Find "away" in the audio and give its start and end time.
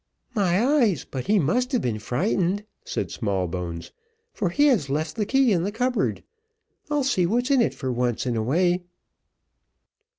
8.35-8.81